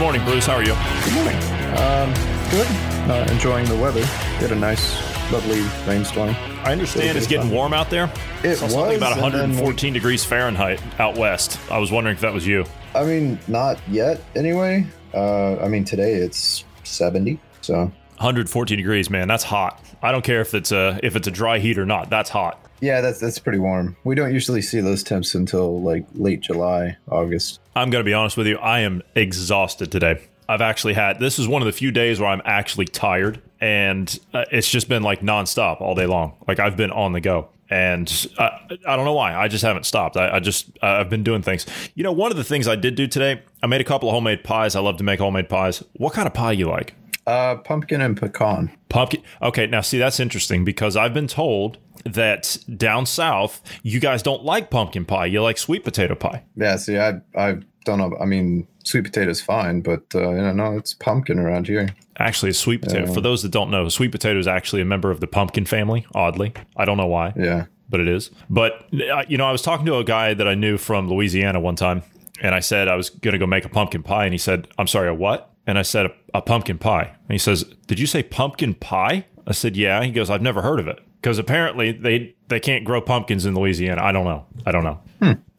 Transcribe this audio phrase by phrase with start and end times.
[0.00, 0.46] Good morning, Bruce.
[0.46, 0.74] How are you?
[1.04, 1.36] Good morning.
[1.76, 2.14] Um,
[2.50, 2.66] good.
[3.06, 4.02] Uh, enjoying the weather.
[4.38, 4.94] Did a nice,
[5.30, 6.30] lovely rainstorm.
[6.64, 8.10] I understand it's getting warm out there.
[8.42, 11.60] It Saw something was, about and then 114 degrees Fahrenheit out west.
[11.70, 12.64] I was wondering if that was you.
[12.94, 14.22] I mean, not yet.
[14.34, 14.86] Anyway.
[15.12, 17.38] Uh, I mean, today it's seventy.
[17.60, 17.80] So
[18.16, 19.28] 114 degrees, man.
[19.28, 19.84] That's hot.
[20.00, 22.08] I don't care if it's a if it's a dry heat or not.
[22.08, 22.58] That's hot.
[22.80, 23.96] Yeah, that's that's pretty warm.
[24.04, 27.60] We don't usually see those temps until like late July, August.
[27.76, 28.56] I'm to be honest with you.
[28.58, 30.20] I am exhausted today.
[30.48, 34.18] I've actually had this is one of the few days where I'm actually tired, and
[34.34, 36.34] uh, it's just been like nonstop all day long.
[36.48, 38.50] Like I've been on the go, and uh,
[38.86, 39.34] I don't know why.
[39.34, 40.16] I just haven't stopped.
[40.16, 41.66] I, I just uh, I've been doing things.
[41.94, 44.14] You know, one of the things I did do today, I made a couple of
[44.14, 44.74] homemade pies.
[44.74, 45.84] I love to make homemade pies.
[45.92, 46.94] What kind of pie you like?
[47.26, 48.70] Uh, pumpkin and pecan.
[48.88, 49.22] Pumpkin.
[49.42, 54.42] Okay, now see that's interesting because I've been told that down south you guys don't
[54.44, 55.26] like pumpkin pie.
[55.26, 56.42] You like sweet potato pie.
[56.56, 56.76] Yeah.
[56.76, 58.16] See, I I don't know.
[58.20, 61.88] I mean, sweet potato is fine, but uh, you know, no, it's pumpkin around here.
[62.18, 63.12] Actually, a sweet potato.
[63.12, 66.06] For those that don't know, sweet potato is actually a member of the pumpkin family.
[66.14, 67.66] Oddly, I don't know why, Yeah.
[67.88, 68.30] but it is.
[68.50, 71.60] But uh, you know, I was talking to a guy that I knew from Louisiana
[71.60, 72.02] one time,
[72.42, 74.68] and I said I was going to go make a pumpkin pie, and he said,
[74.78, 78.00] "I'm sorry, a what?" And I said, "A, a pumpkin pie." And he says, "Did
[78.00, 81.38] you say pumpkin pie?" I said, "Yeah." He goes, "I've never heard of it." Because
[81.38, 84.02] apparently they they can't grow pumpkins in Louisiana.
[84.02, 84.46] I don't know.
[84.66, 85.00] I don't know.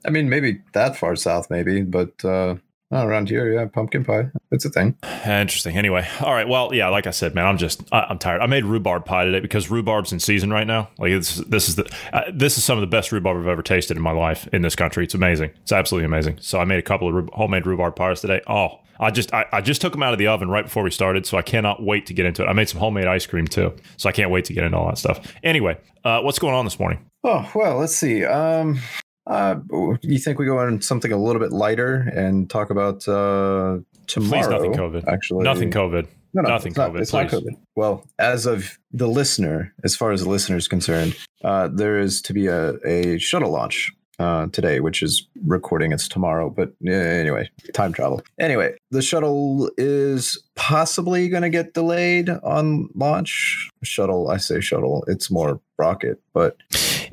[0.05, 2.55] I mean, maybe that far south, maybe, but uh,
[2.91, 4.29] around here, yeah, pumpkin pie.
[4.51, 4.97] It's a thing.
[5.23, 5.77] Interesting.
[5.77, 6.47] Anyway, all right.
[6.47, 8.41] Well, yeah, like I said, man, I'm just I, I'm tired.
[8.41, 10.89] I made rhubarb pie today because rhubarb's in season right now.
[10.97, 13.63] Like this, this is the uh, this is some of the best rhubarb I've ever
[13.63, 15.03] tasted in my life in this country.
[15.05, 15.51] It's amazing.
[15.61, 16.39] It's absolutely amazing.
[16.41, 18.41] So I made a couple of rhub- homemade rhubarb pies today.
[18.47, 20.91] Oh, I just I, I just took them out of the oven right before we
[20.91, 22.45] started, so I cannot wait to get into it.
[22.45, 24.85] I made some homemade ice cream too, so I can't wait to get into all
[24.87, 25.33] that stuff.
[25.43, 27.03] Anyway, uh, what's going on this morning?
[27.23, 28.23] Oh well, let's see.
[28.23, 28.79] Um,
[29.27, 29.55] uh,
[30.01, 34.43] you think we go on something a little bit lighter and talk about uh, tomorrow?
[34.43, 35.07] Please, nothing COVID.
[35.07, 36.07] Actually, Nothing COVID.
[36.33, 37.27] No, no, nothing it's not, COVID, It's not.
[37.27, 37.57] COVID.
[37.75, 42.21] Well, as of the listener, as far as the listener is concerned, uh, there is
[42.23, 45.91] to be a, a shuttle launch uh, today, which is recording.
[45.91, 48.21] It's tomorrow, but yeah, anyway, time travel.
[48.39, 53.69] Anyway, the shuttle is possibly going to get delayed on launch.
[53.83, 55.03] Shuttle, I say shuttle.
[55.07, 56.57] It's more rocket, but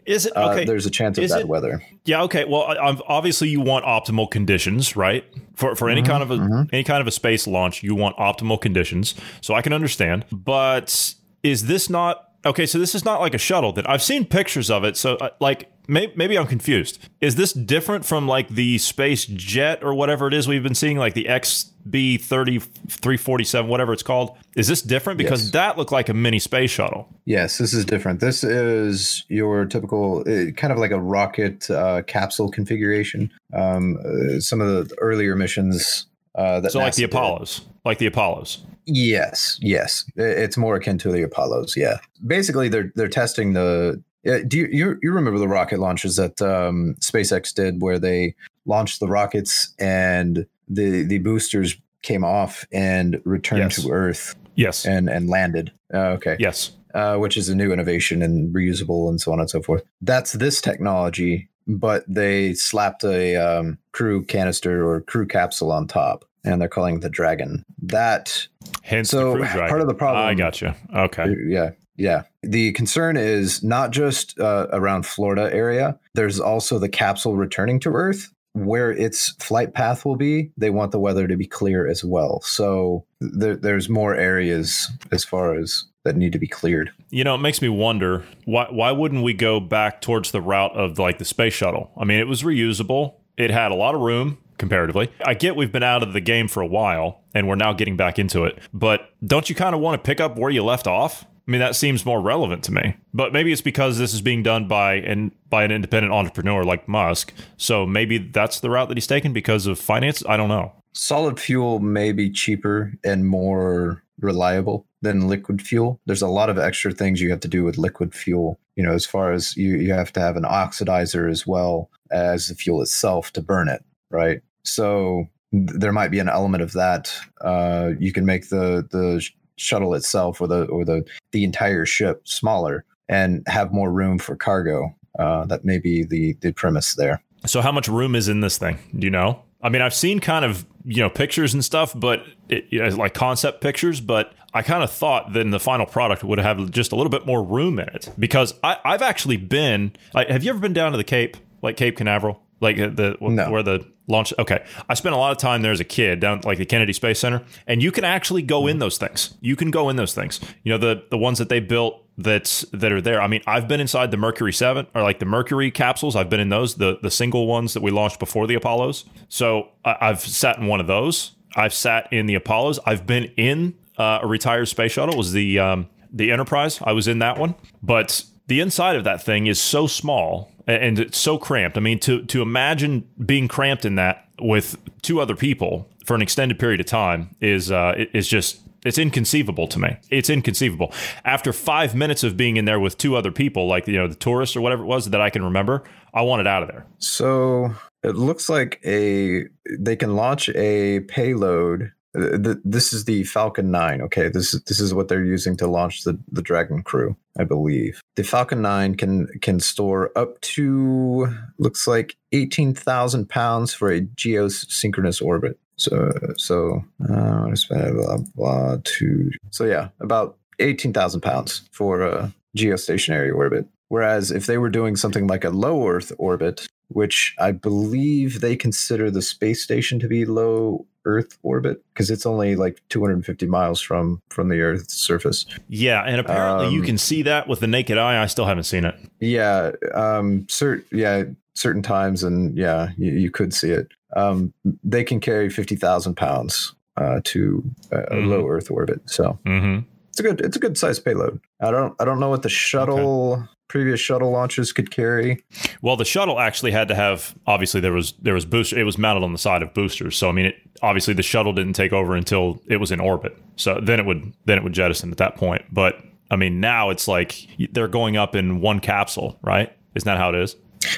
[0.04, 0.64] Is it uh, okay?
[0.66, 1.82] there's a chance of Is bad it- weather.
[2.04, 2.22] Yeah.
[2.25, 2.44] Okay.
[2.44, 2.75] Well,
[3.06, 5.25] obviously you want optimal conditions, right?
[5.56, 6.69] For for any Mhm, kind of a mhm.
[6.72, 9.15] any kind of a space launch, you want optimal conditions.
[9.41, 10.25] So I can understand.
[10.32, 12.65] But is this not okay?
[12.66, 13.72] So this is not like a shuttle.
[13.72, 14.97] That I've seen pictures of it.
[14.97, 16.99] So uh, like maybe, maybe I'm confused.
[17.21, 20.97] Is this different from like the space jet or whatever it is we've been seeing,
[20.99, 24.37] like the XB thirty three forty seven, whatever it's called?
[24.54, 25.50] Is this different because Yes.
[25.53, 27.09] that looked like a mini space shuttle?
[27.25, 28.21] Yes, this is different.
[28.21, 33.31] This is your typical, uh, kind of like a rocket uh, capsule configuration.
[33.53, 37.10] Um, uh, some of the earlier missions uh, that So like NASA the did.
[37.15, 38.59] Apollos, like the Apollos.
[38.91, 41.77] Yes, yes, it's more akin to the Apollos.
[41.77, 44.03] Yeah, basically they're they're testing the.
[44.28, 48.34] Uh, do you, you you remember the rocket launches that um, SpaceX did, where they
[48.66, 53.83] launched the rockets and the the boosters came off and returned Yes.
[53.83, 54.84] to Earth Yes.
[54.87, 55.72] and and landed?
[55.93, 56.72] Uh, okay, yes.
[56.94, 59.83] uh, which is a new innovation and reusable and so on and so forth.
[60.03, 66.25] That's this technology, but they slapped a um, crew canister or crew capsule on top,
[66.45, 67.65] and they're calling it the Dragon.
[67.83, 68.47] That,
[68.83, 69.69] Hence So, the crew dragon.
[69.69, 70.77] part of the problem- I got gotcha.
[70.95, 71.34] Okay.
[71.47, 72.22] yeah, yeah.
[72.42, 75.98] The concern is not just uh, around Florida area.
[76.14, 78.32] There's also the capsule returning to Earth.
[78.54, 82.41] Where its flight path will be, they want the weather to be clear as well.
[82.41, 86.91] So there, there's more areas as far as that need to be cleared.
[87.10, 90.77] You know, it makes me wonder why why wouldn't we go back towards the route
[90.77, 91.92] of like the space shuttle?
[91.97, 93.15] I mean, it was reusable.
[93.36, 95.12] It had a lot of room comparatively.
[95.24, 97.97] I get we've been out of the game for a while and we're now getting
[97.97, 98.59] back into it.
[98.72, 101.24] But don't you kind of want to pick up where you left off?
[101.48, 102.95] I mean, that seems more relevant to me.
[103.15, 106.86] But maybe it's because this is being done by an by an independent entrepreneur like
[106.86, 107.33] Musk.
[107.56, 110.22] So maybe that's the route that he's taken because of finance.
[110.28, 110.72] I don't know.
[110.92, 116.00] solid fuel may be cheaper and more reliable than liquid fuel.
[116.06, 118.59] There's a lot of extra things you have to do with liquid fuel.
[118.77, 122.48] You know, as far as you, you have to have an oxidizer as well as
[122.48, 124.41] the fuel itself to burn it, right?
[124.65, 127.12] So there might be an element of that.
[127.41, 129.27] Uh, you can make the the
[129.59, 134.37] shuttle itself or the or the the entire ship smaller and have more room for
[134.37, 134.95] cargo.
[135.19, 137.22] Uh, that may be the the premise there.
[137.47, 138.78] So, how much room is in this thing?
[138.99, 139.43] Do you know?
[139.63, 142.89] I mean, I've seen kind of you know pictures and stuff, but it, you know,
[142.97, 144.01] like concept pictures.
[144.01, 147.27] But I kind of thought then the final product would have just a little bit
[147.27, 149.93] more room in it because I, I've actually been.
[150.15, 153.16] Like, have you ever been down to the Cape, like Cape Canaveral, like uh, the
[153.21, 153.51] No.
[153.51, 154.33] where the launch?
[154.39, 156.93] Okay, I spent a lot of time there as a kid down like the Kennedy
[156.93, 159.34] Space Center, and you can actually go in those things.
[159.41, 160.41] You can go in those things.
[160.65, 163.22] You know the the ones that they built that's that are there.
[163.22, 166.16] I mean, I've been inside the Mercury Seven or like the Mercury capsules.
[166.16, 169.05] I've been in those, the the single ones that we launched before the Apollos.
[169.28, 171.33] So I, I've sat in one of those.
[171.55, 172.78] I've sat in the Apollos.
[172.84, 175.15] I've been in uh, a retired space shuttle.
[175.15, 176.81] It was the um, the Enterprise.
[176.83, 180.98] I was in that one, but the inside of that thing is so small and
[180.98, 181.76] it's so cramped.
[181.76, 186.22] I mean, to to imagine being cramped in that with two other people for an
[186.22, 189.97] extended period of time is uh, is just it's inconceivable to me.
[190.10, 190.92] It's inconceivable.
[191.24, 194.15] After five minutes of being in there with two other people, like you know the
[194.15, 195.84] tourists or whatever it was that I can remember,
[196.15, 196.86] I wanted out of there.
[196.98, 199.44] So it looks like a
[199.78, 201.92] they can launch a payload.
[202.16, 204.03] Uh, th- This is the Falcon 9.
[204.03, 207.45] Okay, this is this is what they're using to launch the, the Dragon crew, I
[207.45, 208.01] believe.
[208.16, 211.28] The Falcon 9 can can store up to
[211.59, 215.59] looks like 18,000 pounds for a geosynchronous orbit.
[215.77, 223.66] So so uh, blah blah to so yeah, about 18,000 pounds for a geostationary orbit.
[223.88, 228.56] Whereas if they were doing something like a low Earth orbit, which I believe they
[228.56, 233.80] consider the space station to be low Earth orbit because it's only like 250 miles
[233.80, 235.46] from from the Earth's surface.
[235.68, 238.22] Yeah, and apparently you Um, can see that with the naked eye.
[238.22, 238.94] I still haven't seen it.
[239.20, 241.24] Yeah, um, cert, yeah,
[241.54, 243.88] certain times, and yeah, you, you could see it.
[244.16, 244.52] Um,
[244.84, 248.28] they can carry 50,000 pounds uh, to a, a Mhm.
[248.28, 249.80] low Earth orbit, so Mm-hmm.
[250.10, 251.40] it's a good it's a good sized payload.
[251.62, 255.44] I don't I don't know what the shuttle previous shuttle launches could carry.
[255.82, 258.78] Well, the shuttle actually had to have obviously there was there was booster.
[258.78, 261.52] It was mounted on the side of boosters, so I mean, it, obviously the shuttle
[261.52, 263.37] didn't take over until it was in orbit.
[263.56, 265.62] So then it would then it would jettison at that point.
[265.70, 269.73] But I mean, now it's like they're going up in one capsule, right?
[269.94, 270.56] Isn't that how it is?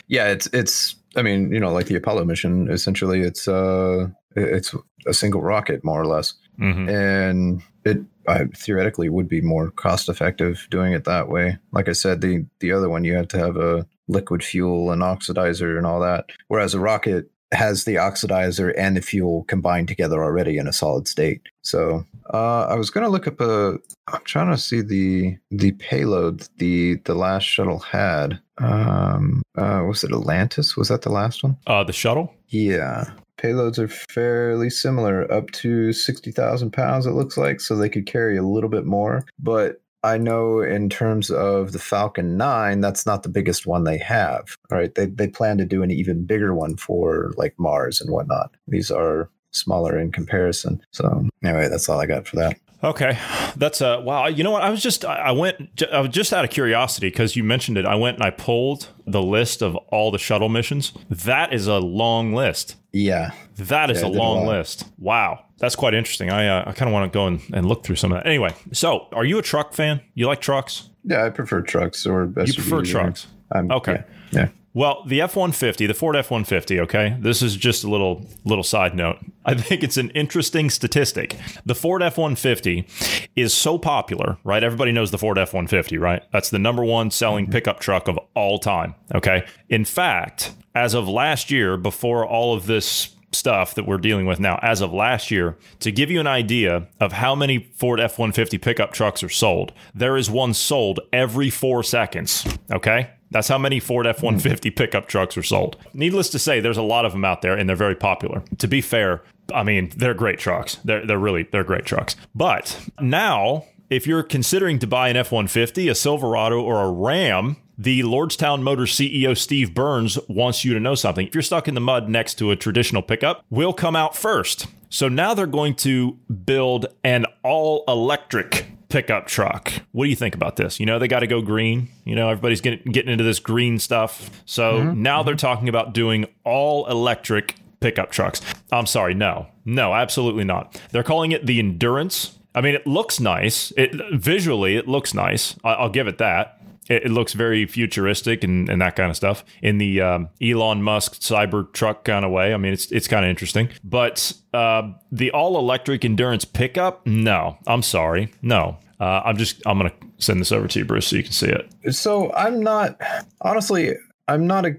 [0.09, 0.97] Yeah, it's it's.
[1.17, 2.71] I mean, you know, like the Apollo mission.
[2.71, 4.75] Essentially, it's uh, it's
[5.07, 6.89] a single rocket, more or less, Mm-hmm.
[6.91, 7.99] and it
[8.29, 11.59] uh, theoretically would be more cost effective doing it that way.
[11.73, 15.03] Like I said, the the other one you had to have a liquid fuel and
[15.03, 20.23] oxidizer and all that, whereas a rocket has the oxidizer and the fuel combined together
[20.23, 21.43] already in a solid state.
[21.63, 23.79] So uh, I was going to look up a.
[24.09, 28.41] I'm trying to see the the payload the the last shuttle had.
[28.59, 30.77] Um, uh, was it Atlantis?
[30.77, 31.57] Was that the last one?
[31.67, 32.35] Uh, the shuttle.
[32.49, 33.11] Yeah.
[33.39, 37.63] Payloads are fairly similar, up to 60,000 pounds, it looks like.
[37.63, 39.25] So they could carry a little bit more.
[39.39, 43.99] But I know in terms of the Falcon 9, that's not the biggest one they
[43.99, 44.57] have.
[44.71, 44.95] Right.
[44.95, 48.55] They, they plan to do an even bigger one for like Mars and whatnot.
[48.69, 50.81] These are smaller in comparison.
[50.93, 52.57] So anyway, that's all I got for that.
[52.83, 53.19] Okay,
[53.57, 54.27] that's uh wow.
[54.27, 54.63] You know what?
[54.63, 57.85] I was just I went I was just out of curiosity because you mentioned it.
[57.85, 60.95] I went and I pulled the list of all the shuttle missions.
[61.11, 62.77] That is a long list.
[62.93, 63.33] Yeah.
[63.57, 64.57] That is Yeah, a a long lot.
[64.57, 64.85] list.
[64.97, 66.31] Wow, that's quite interesting.
[66.31, 68.27] I uh, I kind of want to go and, and look through some of that.
[68.27, 70.01] Anyway, so are you a truck fan?
[70.15, 70.89] You like trucks?
[71.05, 72.47] Yeah, I prefer trucks or SUVs.
[72.49, 73.27] You prefer trucks?
[73.53, 74.03] I'm, Okay.
[74.33, 74.41] Yeah.
[74.41, 74.49] yeah.
[74.73, 76.79] Well, the F one fifty, the Ford F one fifty.
[76.79, 79.19] Okay, this is just a little little side note.
[79.45, 81.37] I think it's an interesting statistic.
[81.67, 82.87] The Ford F one fifty
[83.35, 84.63] is so popular, right?
[84.63, 86.23] Everybody knows the Ford F one fifty, right?
[86.33, 88.95] That's the number one selling pickup truck of all time.
[89.13, 94.27] Okay, in fact, as of last year, before all of this stuff that we're dealing
[94.27, 98.01] with now, as of last year, to give you an idea of how many Ford
[98.01, 102.45] F 150 pickup trucks are sold, there is one sold every four seconds.
[102.73, 103.11] Okay?
[103.31, 105.77] That's how many Ford F 150 pickup trucks are sold.
[105.95, 108.43] Needless to say, there's a lot of them out there and they're very popular.
[108.59, 109.23] To be fair,
[109.55, 110.77] I mean, they're great trucks.
[110.85, 112.17] They're, they're really, they're great trucks.
[112.35, 117.57] But now, if you're considering to buy an F 150, a Silverado, or a Ram,
[117.81, 121.27] the Lordstown Motors CEO Steve Burns wants you to know something.
[121.27, 124.67] If you're stuck in the mud next to a traditional pickup, we'll come out first.
[124.91, 129.73] So now they're going to build an all electric pickup truck.
[129.93, 130.79] What do you think about this?
[130.79, 131.89] You know, they got to go green.
[132.05, 134.43] You know, everybody's getting, getting into this green stuff.
[134.45, 135.03] So mm-hmm.
[135.03, 135.39] now they're mm-hmm.
[135.39, 138.43] talking about doing all electric pickup trucks.
[138.71, 140.79] I'm sorry, no, no, absolutely not.
[140.91, 142.39] They're calling it the Endurance.
[142.55, 143.73] I mean, it looks nice.
[143.79, 145.57] It visually, it looks nice.
[145.65, 146.60] I, I'll give it that.
[146.91, 150.83] It, it looks very futuristic and, and that kind of stuff in the um, Elon
[150.83, 152.53] Musk cyber truck kind of way.
[152.53, 153.71] I mean, it's it's kind of interesting.
[153.83, 158.77] But uh, the all electric endurance pickup, no, I'm sorry, no.
[158.99, 161.49] Uh, I'm just I'm gonna send this over to you, Bruce, so you can see
[161.49, 161.95] it.
[161.95, 163.01] So I'm not
[163.41, 163.95] honestly.
[164.29, 164.75] I'm not a.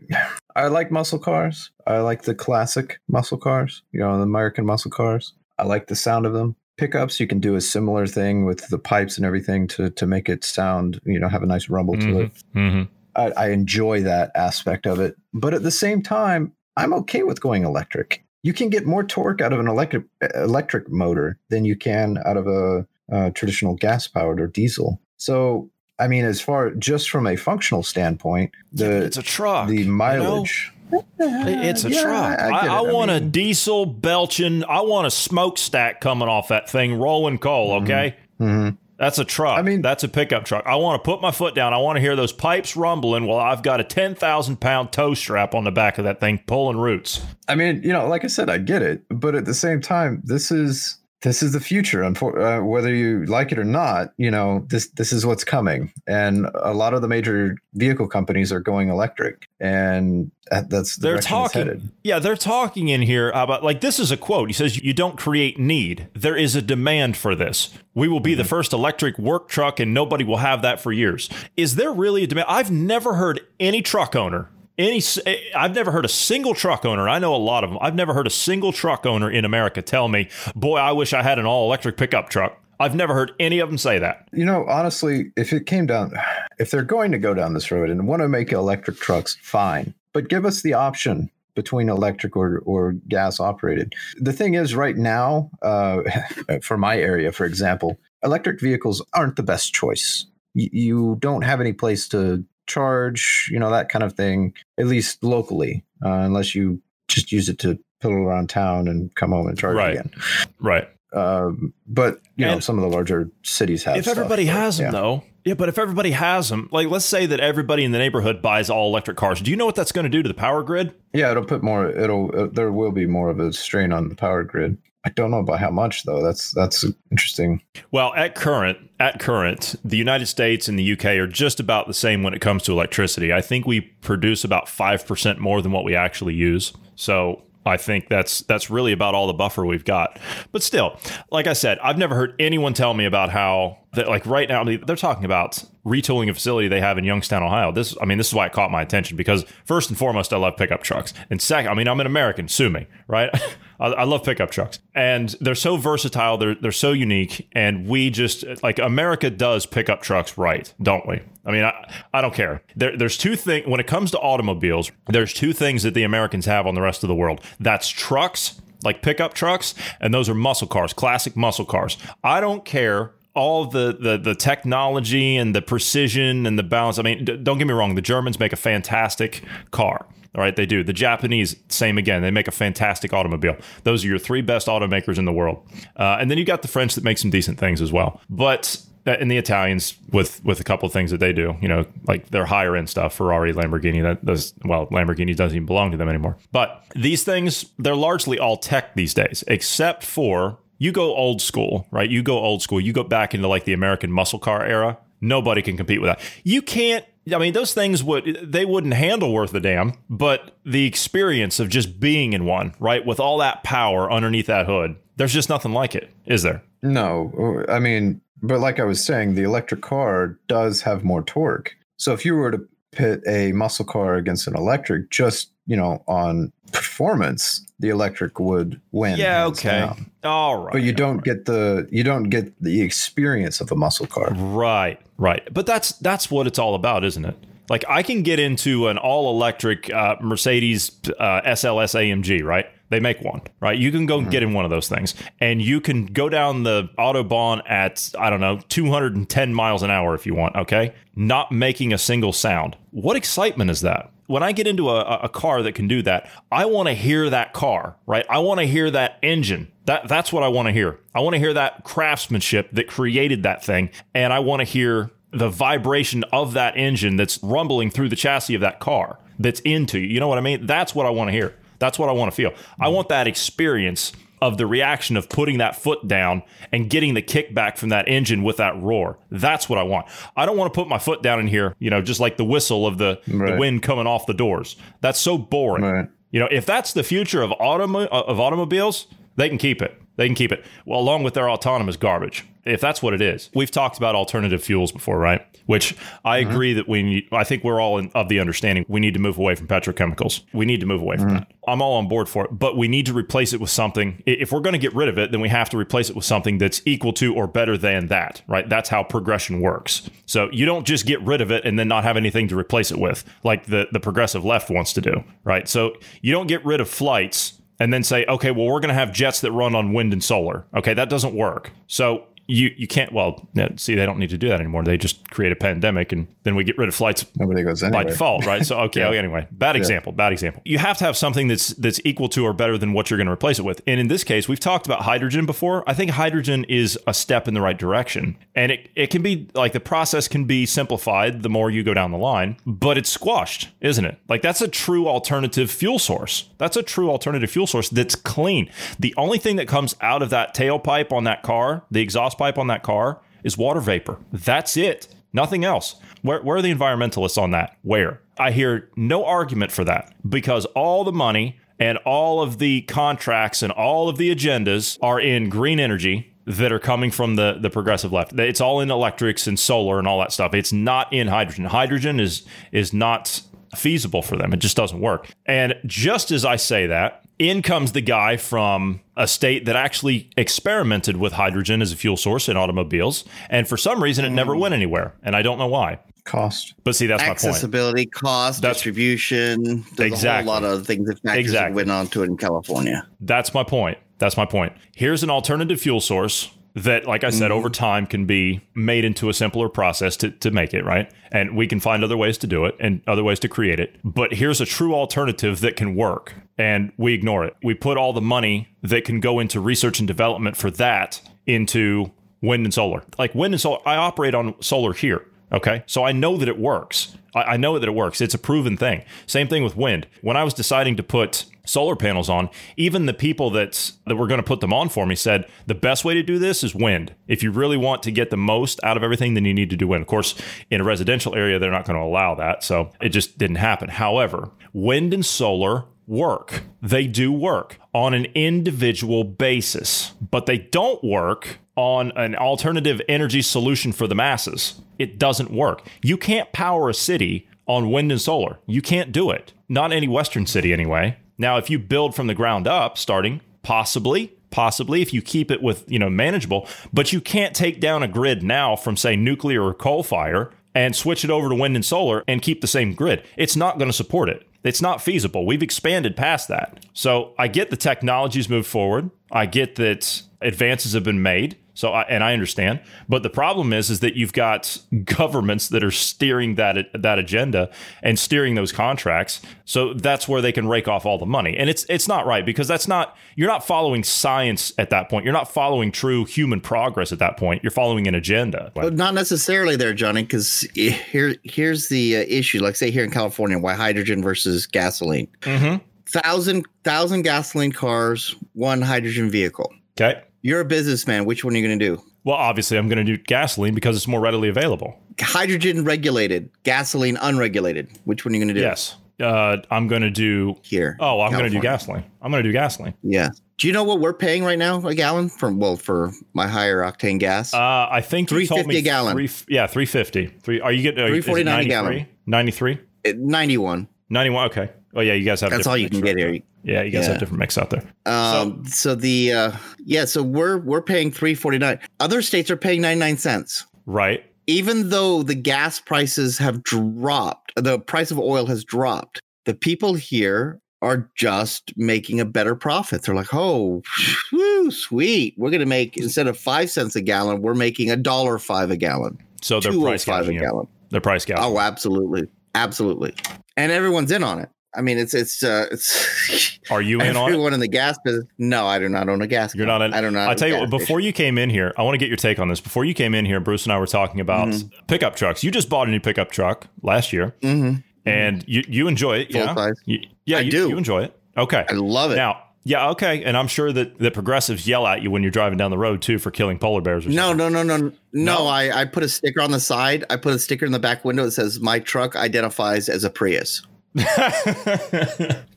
[0.56, 1.72] I like muscle cars.
[1.88, 3.82] I like the classic muscle cars.
[3.92, 5.34] You know, the American muscle cars.
[5.58, 6.56] I like the sound of them.
[6.82, 10.28] Pickups, you can do a similar thing with the pipes and everything to to make
[10.28, 11.00] it sound.
[11.06, 12.32] You know, have a nice rumble to it.
[12.56, 12.92] Mm-hmm.
[13.16, 15.16] I, I enjoy that aspect of it.
[15.32, 18.26] But at the same time, I'm okay with going electric.
[18.42, 22.38] You can get more torque out of an electric electric motor than you can out
[22.38, 25.00] of a, uh traditional gas powered or diesel.
[25.18, 25.70] So,
[26.00, 29.68] I mean, as far just from a functional standpoint, the it's a truck.
[29.68, 30.81] the you know?
[30.92, 31.66] Mileage.
[31.66, 32.40] It's a Yeah, truck.
[32.40, 32.66] I- I I.
[32.68, 34.64] I, I want a diesel belching.
[34.64, 37.74] I want a smokestack coming off that thing, rolling coal.
[37.82, 38.78] Okay, Mhm.
[38.98, 39.58] that's a truck.
[39.58, 40.64] I mean- that's a pickup truck.
[40.66, 41.74] I want to put my foot down.
[41.74, 45.14] I want to hear those pipes rumbling while I've got a ten thousand pound tow
[45.14, 47.22] strap on the back of that thing pulling roots.
[47.48, 50.22] I mean, you know, like I said, I get it, but at the same time,
[50.24, 52.04] this is this is the future.
[52.04, 56.48] Uh, whether you like it or not, you know, this this is what's coming, and
[56.56, 61.62] a lot of the major vehicle companies are going electric, and that's the They're talking.
[61.62, 61.90] headed.
[62.04, 64.50] Yeah, they're talking in here about like this is a quote.
[64.50, 66.08] He says, "You don't create need.
[66.14, 67.70] There is a demand for this.
[67.94, 71.30] We will be the first electric work truck, and nobody will have that for years."
[71.56, 72.48] Is there really a demand?
[72.50, 74.50] I've never heard any truck owner.
[74.82, 77.08] Any, eh, I've never heard a single truck owner.
[77.08, 77.78] I know a lot of them.
[77.82, 81.22] I've never heard a single truck owner in America tell me, "Boy, I wish I
[81.22, 84.28] had an all-electric pickup truck." I've never heard any of them say that.
[84.34, 86.14] You know, honestly, if it came down,
[86.60, 89.94] if they're going to go down this road and want to make electric trucks, fine,
[90.14, 93.94] but give us the option between electric or, or gas operated.
[94.18, 96.02] The thing is, right now, uh,
[96.64, 100.26] for my area, for example, electric vehicles aren't the best choice.
[100.54, 105.24] You don't have any place to charge, you know, that kind of thing, at least
[105.24, 109.58] locally, uh, unless you just use it to piddle around town and come home and
[109.58, 109.92] charge Right.
[109.94, 110.12] again.
[110.60, 110.88] Right.
[111.14, 113.98] Um, but you know, some of the larger cities have.
[113.98, 114.92] if stuff, everybody but, has them yeah.
[114.92, 118.42] though yeah but if everybody has them like let's say that everybody in the neighborhood
[118.42, 120.64] buys all electric cars do you know what that's going to do to the power
[120.64, 121.90] grid Yeah, it'll put more.
[121.90, 122.32] It'll.
[122.34, 124.78] Uh, there will be more of a strain on the power grid.
[125.06, 126.22] I don't know about how much though.
[126.24, 127.62] That's that's interesting.
[127.92, 131.94] well at current at current the united states and the uk are just about the
[131.94, 135.84] same when it comes to electricity i think we produce about 5% more than what
[135.84, 140.20] we actually use so I think that's that's really about all the buffer we've got.
[140.52, 140.98] But still,
[141.32, 144.62] like I said, I've never heard anyone tell me about how that like right now
[144.62, 147.72] I mean, they're talking about retooling a facility they have in Youngstown, Ohio.
[147.72, 150.38] This I mean, this is why it caught my attention because first and foremost, I
[150.38, 151.14] love pickup trucks.
[151.30, 153.30] And second, I mean, I'm an American, sue me, right?
[153.82, 154.80] I, I love pickup trucks.
[154.96, 160.02] And they're so versatile, they're they're so unique, and we just like America does pickup
[160.02, 161.22] trucks right, don't we?
[161.46, 162.62] I mean, I, I don't care.
[162.76, 164.92] There, there's two things when it comes to automobiles.
[165.08, 167.42] There's two things that the Americans have on the rest of the world.
[167.60, 171.98] That's trucks, like pickup trucks, and those are muscle cars, classic muscle cars.
[172.24, 177.00] I don't care all the, the the technology and the precision and the balance.
[177.00, 177.96] I mean, d- don't get me wrong.
[177.96, 180.06] The Germans make a fantastic car.
[180.34, 180.84] All right, they do.
[180.84, 182.22] The Japanese, same again.
[182.22, 183.58] They make a fantastic automobile.
[183.84, 185.66] Those are your three best automakers in the world.
[185.98, 188.22] Uh, and then you got the French that make some decent things as well.
[188.30, 191.68] But uh, and the Italians with with a couple of things that they do, you
[191.68, 194.02] know, like their higher end stuff, Ferrari, Lamborghini.
[194.04, 194.88] That does well.
[194.88, 196.38] Lamborghini doesn't even belong to them anymore.
[196.52, 201.88] But these things, they're largely all tech these days, except for you go old school,
[201.92, 202.10] right?
[202.10, 202.80] You go old school.
[202.80, 204.98] You go back into like the American muscle car era.
[205.20, 206.20] Nobody can compete with that.
[206.44, 207.06] You can't.
[207.34, 211.70] I mean, those things would they wouldn't handle worth a damn, but the experience of
[211.70, 215.74] just being in one, right, with all that power underneath that hood, there's just nothing
[215.74, 216.64] like it, is there?
[216.82, 221.76] No, I mean, but like I was saying, the electric car does have more torque.
[221.98, 226.04] So if you were to pit a muscle car against an electric, just you know,
[226.08, 229.18] on performance, the electric would win.
[229.18, 229.70] Yeah, okay.
[229.70, 230.12] down.
[230.24, 230.74] All right.
[230.74, 234.34] But you don't get the you don't get the experience of a muscle car.
[234.34, 235.48] Right, right.
[235.54, 237.38] But that's that's what it's all about, isn't it?
[237.70, 242.66] Like I can get into an all electric uh, Mercedes uh, SLS AMG, right?
[242.90, 243.78] They make one, right?
[243.78, 246.64] You can go and get in one of those things, and you can go down
[246.64, 250.58] the autobahn at I don't know 210 miles an hour if you want.
[250.58, 252.76] Okay, not making a single sound.
[252.92, 254.12] What excitement is that?
[254.32, 257.30] When I get into a, a car that can do that, I want to hear
[257.30, 258.26] that car, right?
[258.30, 259.72] I want to hear that engine.
[259.86, 261.00] That that's what I want to hear.
[261.14, 265.12] I want to hear that craftsmanship that created that thing, and I want to hear
[265.32, 270.00] the vibration of that engine that's rumbling through the chassis of that car that's into
[270.00, 270.08] you.
[270.08, 270.66] You know what I mean?
[270.66, 271.54] That's what I want to hear.
[271.80, 272.54] That's what I want to feel.
[272.80, 277.22] I want that experience of the reaction of putting that foot down and getting the
[277.22, 279.20] kickback from that engine with that roar.
[279.30, 280.08] That's what I want.
[280.36, 282.46] I don't want to put my foot down in here, you know, just like the
[282.46, 283.52] whistle of the, Right.
[283.54, 284.76] the wind coming off the doors.
[285.02, 285.84] That's so boring.
[285.84, 286.08] Right.
[286.32, 289.06] You know, if that's the future of automo- uh, of automobiles,
[289.36, 290.01] they can keep it.
[290.22, 290.64] They can keep it.
[290.86, 292.46] Well, along with their autonomous garbage.
[292.64, 293.50] If that's what it is.
[293.56, 295.44] We've talked about alternative fuels before, right?
[295.66, 296.52] Which I mm-hmm.
[296.52, 299.20] agree that we need, I think we're all in, of the understanding we need to
[299.20, 300.44] move away from petrochemicals.
[300.54, 301.36] We need to move away from mm-hmm.
[301.38, 301.52] that.
[301.68, 304.22] I'm all on board for it, but we need to replace it with something.
[304.28, 306.26] If we're going to get rid of it, then we have to replace it with
[306.26, 308.70] something that's equal to or better than that, right?
[308.70, 310.08] That's how progression works.
[310.28, 312.92] So you don't just get rid of it and then not have anything to replace
[312.92, 315.68] it with, like the, the progressive left wants to do, right?
[315.68, 318.94] So you don't get rid of flights and then say, okay, well, we're going to
[318.94, 320.66] have jets that run on wind and solar.
[320.76, 321.72] Okay, that doesn't work.
[321.88, 323.12] So you you can't.
[323.12, 324.84] Well, see, they don't need to do that anymore.
[324.84, 328.04] They just create a pandemic, and then we get rid of flights Nobody goes by
[328.04, 328.66] default, right?
[328.66, 330.62] So okay, okay, anyway, bad example, bad example.
[330.66, 333.28] You have to have something that's that's equal to or better than what you're going
[333.28, 333.82] to replace it with.
[333.88, 335.84] And in this case, we've talked about hydrogen before.
[335.88, 339.50] I think hydrogen is a step in the right direction, and it it can be
[339.54, 343.10] like the process can be simplified the more you go down the line, but it's
[343.10, 344.20] squashed, isn't it?
[344.28, 346.50] Like that's a true alternative fuel source.
[346.58, 348.70] That's a true alternative fuel source that's clean.
[349.00, 352.58] The only thing that comes out of that tailpipe on that car, the exhaust pipe
[352.58, 354.18] on that car, is water vapor.
[354.32, 355.08] That's it.
[355.34, 355.96] Nothing else.
[356.22, 357.78] Where, where are the environmentalists on that?
[357.82, 358.22] Where?
[358.38, 363.64] I hear no argument for that because all the money and all of the contracts
[363.64, 367.70] and all of the agendas are in green energy that are coming from the, the
[367.70, 368.34] progressive left.
[368.34, 370.54] It's all in electrics and solar and all that stuff.
[370.54, 371.66] It's not in hydrogen.
[371.66, 373.42] Hydrogen is is not
[373.76, 374.54] feasible for them.
[374.54, 375.30] It just doesn't work.
[375.46, 380.30] And just as I say that, in comes the guy from a state that actually
[380.38, 383.26] experimented with hydrogen as a fuel source in automobiles.
[383.50, 384.62] And for some reason, it never hmm.
[384.62, 385.14] went anywhere.
[385.24, 386.00] And I don't know why.
[386.24, 386.76] Cost.
[386.84, 387.38] But see, that's my point.
[387.46, 389.84] Accessibility, cost, That's- distribution.
[389.96, 390.50] There's Exactly.
[390.50, 391.76] a whole lot of things that factors Exactly.
[391.76, 393.08] went on to it in California.
[393.22, 393.98] That's my point.
[394.20, 394.74] That's my point.
[394.96, 397.58] Here's an alternative fuel source that, like I said, mm-hmm.
[397.58, 401.12] over time can be made into a simpler process to, to make it, right?
[401.32, 403.98] And we can find other ways to do it and other ways to create it.
[404.04, 406.34] But here's a true alternative that can work.
[406.58, 407.56] And we ignore it.
[407.64, 412.12] We put all the money that can go into research and development for that into
[412.42, 413.04] wind and solar.
[413.18, 415.26] Like wind and solar, I operate on solar here.
[415.52, 415.84] Okay.
[415.86, 417.18] So I know that it works.
[417.36, 418.22] I, I know that it works.
[418.22, 419.04] It's a proven thing.
[419.26, 420.08] Same thing with wind.
[420.22, 424.28] When I was deciding to put solar panels on, even the people that that were
[424.28, 426.76] going to put them on for me said the best way to do this is
[426.76, 427.14] wind.
[427.28, 429.78] If you really want to get the most out of everything, then you need to
[429.78, 430.02] do wind.
[430.02, 430.36] Of course,
[430.70, 432.64] in a residential area, they're not going to allow that.
[432.64, 433.90] So it just didn't happen.
[433.90, 436.64] However, wind and solar work.
[436.82, 443.42] They do work on an individual basis, but they don't work on an alternative energy
[443.42, 444.82] solution for the masses.
[445.00, 445.88] It doesn't work.
[446.04, 448.60] You can't power a city on wind and solar.
[448.66, 449.54] You can't do it.
[449.70, 451.18] Not any Western city, anyway.
[451.42, 455.64] Now, if you build from the ground up, starting, possibly, possibly if you keep it
[455.64, 459.64] with, you know, manageable, but you can't take down a grid now from, say, nuclear
[459.64, 462.94] or coal fire and switch it over to wind and solar and keep the same
[462.94, 463.24] grid.
[463.38, 464.48] It's not going to support it.
[464.64, 465.48] It's not feasible.
[465.48, 466.86] We've expanded past that.
[466.94, 469.10] So I get the technologies moved forward.
[469.32, 471.58] I get that advances have been made.
[471.82, 475.84] So I, and I understand, but the problem is is that you've got governments that
[475.84, 477.72] are steering that that agenda
[478.04, 479.42] and steering those contracts.
[479.66, 481.58] So that's where they can rake off all the money.
[481.58, 485.26] And it's it's not right because that's not you're not following science at that point.
[485.26, 487.64] You're not following true human progress at that point.
[487.64, 488.72] You're following an agenda.
[488.76, 492.60] But not necessarily there, Johnny, because here here's the uh, issue.
[492.62, 495.30] Like say here in California, why hydrogen versus gasoline?
[495.42, 495.84] Mm-hmm.
[496.06, 499.74] Thousand thousand gasoline cars, one hydrogen vehicle.
[500.00, 500.22] Okay.
[500.42, 501.26] You're a businessman.
[501.26, 502.02] Which one are you going to do?
[502.24, 504.98] Well, obviously, I'm going to do gasoline because it's more readily available.
[505.20, 507.90] Hydrogen regulated, gasoline unregulated.
[508.06, 508.66] Which one are you going to do?
[508.66, 508.96] Yes.
[509.20, 510.56] Uh, I'm going to do.
[510.64, 510.98] Here.
[511.00, 512.04] Oh, I'm going to do gasoline.
[512.22, 512.94] I'm going to do gasoline.
[513.04, 513.30] Yeah.
[513.60, 515.52] Do you know what we're paying right now a gallon for?
[515.52, 519.14] Well, for my higher octane gas, Uh, I think 350 a gallon.
[519.14, 520.26] Three, yeah, 350.
[520.42, 522.08] Three, are you getting 349 a gallon.
[522.26, 522.80] 93?
[523.16, 523.88] ninety-one.
[524.10, 524.46] 91.
[524.50, 524.70] Okay.
[524.96, 525.14] Oh, yeah.
[525.14, 526.40] You guys have That's all you can get here.
[526.64, 526.82] Yeah.
[526.84, 527.12] You guys Yeah.
[527.12, 527.84] have different mix out there.
[528.06, 529.52] Um, so, the uh,
[529.86, 531.80] yeah, so we're we're paying three forty-nine.
[532.00, 533.66] Other states are paying ninety-nine cents.
[533.86, 534.26] Right.
[534.48, 539.20] Even though the gas prices have dropped, the price of oil has dropped.
[539.46, 543.04] The people here are just making a better profit.
[543.04, 543.82] They're like, oh,
[544.30, 545.36] whew, sweet.
[545.38, 548.78] We're gonna make instead of five cents a gallon, we're making a dollar five a
[548.78, 549.18] gallon.
[549.42, 550.40] So they're oh price five a you.
[550.40, 550.68] gallon.
[550.90, 551.46] They're price gouging.
[551.46, 553.14] Oh, absolutely, absolutely,
[553.58, 554.50] and everyone's in on it.
[554.74, 558.26] I mean, it's it's uh, it's Are you in on everyone in the gas business.
[558.38, 559.54] No, I do not own a gas.
[559.54, 559.94] You're not in.
[559.94, 560.30] I don't know.
[560.30, 562.40] I tell you what, before you came in here, I want to get your take
[562.40, 562.62] on this.
[562.62, 564.86] Before you came in here, Bruce and I were talking about Mm-hmm.
[564.88, 565.44] pickup trucks.
[565.44, 569.32] You just bought a new pickup truck last year, hmm and you you enjoy it.
[569.32, 569.76] Full yeah, size.
[569.86, 570.70] You- yeah, I you, do.
[570.70, 571.20] You enjoy it.
[571.38, 571.66] Okay.
[571.70, 572.16] I love it.
[572.16, 573.24] Now, Yeah, okay.
[573.24, 576.02] And I'm sure that the progressives yell at you when you're driving down the road
[576.02, 577.92] too for killing polar bears or No, no, no, no, no.
[578.14, 578.48] No?
[578.48, 580.04] I, I put a sticker on the side.
[580.10, 583.10] I put a sticker in the back window that says my truck identifies as a
[583.10, 583.64] Prius.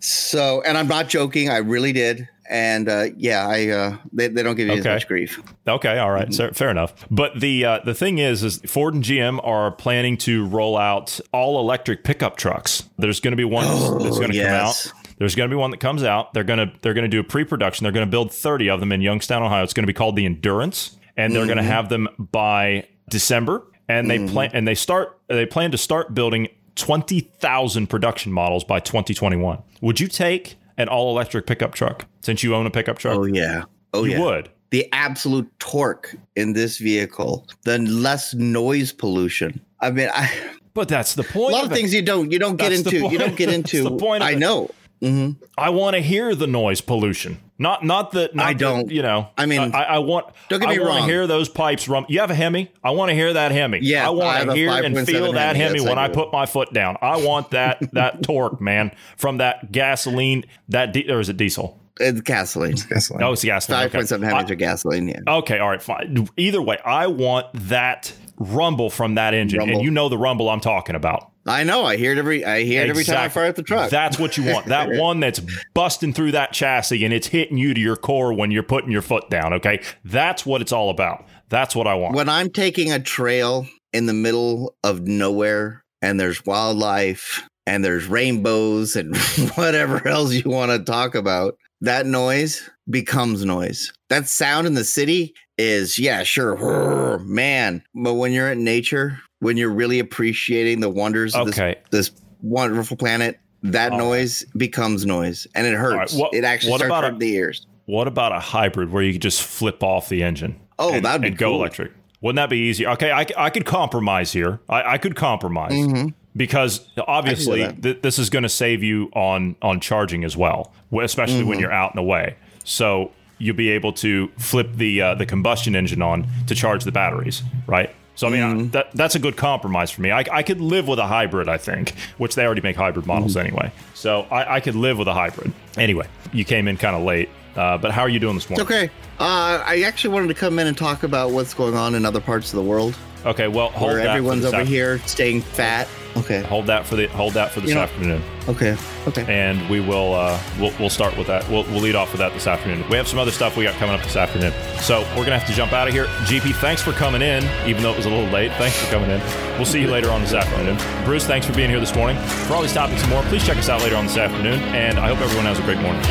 [0.04, 1.48] So, and I'm not joking.
[1.48, 2.28] I really did.
[2.50, 5.40] And uh, yeah, I uh, they, they don't give you as much grief.
[5.66, 6.92] Okay, all right, so, fair enough.
[7.10, 11.20] But the uh, the thing is, is Ford and GM are planning to roll out
[11.32, 12.86] all electric pickup trucks.
[12.98, 13.64] There's going to be one
[13.98, 14.90] that's going to yes.
[14.90, 15.16] come out.
[15.16, 16.34] There's going to be one that comes out.
[16.34, 17.84] They're going to they're going to do a pre-production.
[17.84, 19.62] They're going to build 30 of them in Youngstown, Ohio.
[19.62, 23.66] It's going to be called the Endurance, and they're going to have them by December.
[23.88, 28.80] And they plan and they start they plan to start building 20,000 production models by
[28.80, 29.62] 2021.
[29.80, 33.16] Would you take an all electric pickup truck since you own a pickup truck?
[33.18, 33.64] Oh yeah.
[33.92, 34.20] Oh you yeah.
[34.20, 34.48] would.
[34.70, 39.60] The absolute torque in this vehicle, the less noise pollution.
[39.80, 40.28] I mean, I,
[40.72, 41.52] But that's the point.
[41.52, 43.08] a lot of of things you don't you don't get That's the into.
[43.12, 43.84] You don't get That's into.
[43.84, 44.70] the point I know.
[45.00, 47.38] hmm I want to hear the noise pollution.
[47.56, 48.30] Not not the.
[48.34, 48.90] Not I don't.
[48.90, 49.28] you know.
[49.38, 50.26] I mean, I, I want.
[50.48, 50.98] don't get me I wrong.
[50.98, 52.04] to hear those pipes rum.
[52.08, 52.72] You have a Hemi.
[52.82, 53.78] I want to hear that Hemi.
[53.80, 55.64] Yeah, I I want to hear and 5.7 feel that Hemi.
[55.64, 56.96] Hemi Yes, when I I put my foot down.
[57.00, 60.44] I want that that torque, man, from that gasoline.
[60.68, 61.80] That di- or is it diesel?
[62.00, 62.72] It's gasoline.
[62.72, 63.22] It's Gasoline.
[63.22, 63.78] Oh, it's gasoline.
[63.82, 63.98] Five okay.
[63.98, 65.08] point seven Hemis are gasoline.
[65.08, 65.20] Yeah.
[65.28, 66.28] Okay, all right, fine.
[66.36, 70.60] Either way, I want that rumble from that engine, and you know the rumble I'm
[70.60, 71.30] talking about.
[71.46, 71.84] I know.
[71.84, 72.44] I hear it every.
[72.44, 73.90] I hear it every time I fire up the truck.
[73.90, 74.66] That's what you want.
[74.66, 75.40] That one that's
[75.74, 79.02] busting through that chassis and it's hitting you to your core when you're putting your
[79.02, 79.52] foot down.
[79.54, 79.82] Okay.
[80.04, 81.26] That's what it's all about.
[81.50, 82.16] That's what I want.
[82.16, 88.06] when I'm taking a trail in the middle of nowhere and there's wildlife and there's
[88.06, 89.16] rainbows and
[89.54, 93.92] whatever else you want to talk about, that noise becomes noise.
[94.08, 97.82] That sound in the city is, yeah, sure, man.
[97.94, 101.76] But when you're in nature, when you're really appreciating the wonders of Okay.
[101.90, 104.04] this, this wonderful planet, that All right.
[104.04, 106.12] noise becomes noise and it hurts.
[106.14, 107.66] right, what- it actually what starts about a- the ears.
[107.86, 110.56] What about a hybrid where you could just flip off the engine?
[110.78, 111.92] Oh, and, that'd be and go electric.
[112.20, 112.88] Wouldn't that be easier?
[112.90, 114.60] Okay, I, I could compromise here.
[114.68, 116.14] I, I could compromise Mhm.
[116.34, 121.40] because obviously th- this is going to save you on on charging as well, especially
[121.40, 121.48] Mm-hmm.
[121.48, 122.36] when you're out and away.
[122.64, 126.92] So you'll be able to flip the uh, the combustion engine on to charge the
[126.92, 127.90] batteries, right?
[128.16, 128.68] So I mean Mm-hmm.
[128.70, 130.10] That that's a good compromise for me.
[130.12, 133.34] I, I could live with a hybrid, I think, which they already make hybrid models
[133.36, 133.46] Mm-hmm.
[133.46, 133.72] anyway.
[133.94, 135.52] So I, I could live with a hybrid.
[135.76, 138.64] Anyway, you came in kind of late, uh, but how are you doing this morning?
[138.66, 138.90] It's okay.
[139.18, 142.20] Uh, I actually wanted to come in and talk about what's going on in other
[142.20, 145.88] parts of the world Okay, well, hold where that everyone's over here staying fat.
[146.16, 146.42] Okay.
[146.42, 148.76] Hold that for the hold that for this You know- afternoon, Okay.
[149.08, 149.24] Okay.
[149.28, 151.48] and we will uh, we'll, we'll start with that.
[151.48, 152.84] We'll, we'll lead off with that this afternoon.
[152.88, 155.48] We have some other stuff we got coming up this afternoon, so we're gonna have
[155.48, 156.04] to jump out of here.
[156.26, 158.52] GP, thanks for coming in, even though it was a little late.
[158.52, 159.20] Thanks for coming in.
[159.56, 160.76] We'll see you later on this afternoon.
[161.04, 162.16] Bruce, thanks for being here this morning.
[162.46, 164.98] For all these topics and more, please check us out later on this afternoon, and
[164.98, 166.02] I hope everyone has a great morning.